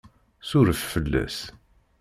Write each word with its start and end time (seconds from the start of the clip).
Suref 0.49 0.81
fell-as! 0.91 1.37